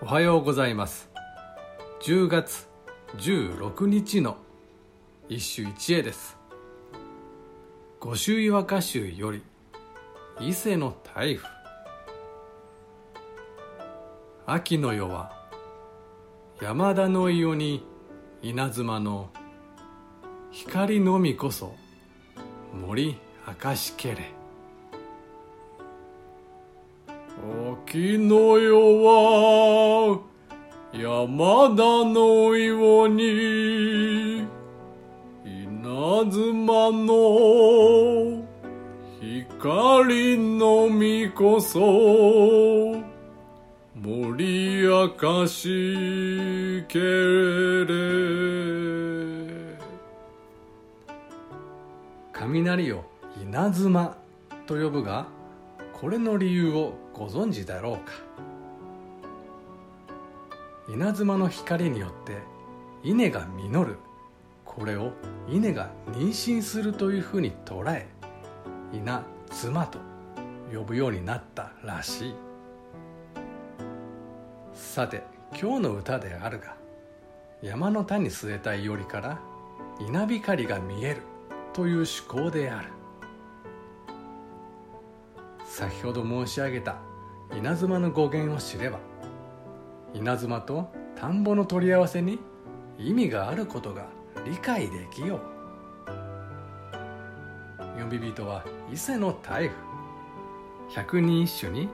[0.00, 1.10] おはようございます。
[2.02, 2.68] 10月
[3.16, 4.36] 16日の
[5.28, 6.36] 一首一会です。
[7.98, 9.42] 御朱岩歌集より
[10.40, 11.40] 伊勢の大夫。
[14.46, 15.32] 秋の夜は
[16.62, 17.84] 山田の伊に
[18.40, 19.30] 稲妻の
[20.52, 21.74] 光のみこそ
[22.72, 23.16] 森
[23.48, 24.37] 明かしけれ
[27.86, 30.20] 秋の夜は
[30.92, 34.46] 山田の岩に
[35.44, 38.44] 稲妻の
[39.20, 41.78] 光のみこそ
[43.94, 47.88] 森明かしけれ。
[52.32, 53.04] 雷を
[53.42, 54.16] 稲妻
[54.66, 55.37] と呼ぶが
[56.00, 58.12] これの理由をご存知だろうか？
[60.88, 62.38] 稲妻の光によって
[63.02, 63.96] 稲が実る。
[64.64, 65.10] これを
[65.48, 68.06] 稲が妊娠するというふうに捉え
[68.92, 69.98] 稲妻と
[70.72, 72.34] 呼ぶようになったらしい。
[74.72, 75.24] さて
[75.60, 76.76] 今日の歌であるが
[77.60, 79.40] 山の谷据えたいよりから
[79.98, 81.22] 稲光が見える
[81.72, 82.92] という趣向である。
[85.78, 86.96] 先ほど申し上げた
[87.56, 88.98] 稲妻の語源を知れば
[90.12, 92.40] 稲妻と田んぼの取り合わせに
[92.98, 94.06] 意味があることが
[94.44, 95.40] 理解できよう。
[98.02, 99.70] 呼び人は伊勢の大夫。
[100.90, 101.88] 百人一首に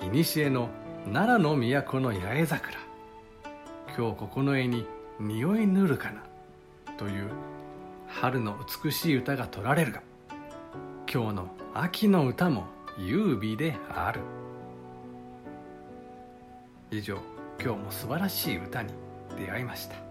[0.00, 0.70] 古の
[1.12, 2.78] 奈良の都の八重桜。
[3.94, 4.86] 今日ここの絵に
[5.20, 6.22] 匂いぬるかな。
[6.96, 7.28] という
[8.06, 10.00] 春の美しい歌が取られるが
[11.12, 14.20] 今日の秋の歌も優美である。
[16.90, 17.16] 以上
[17.62, 18.92] 今日も素晴らしい歌に
[19.36, 20.07] 出会いました。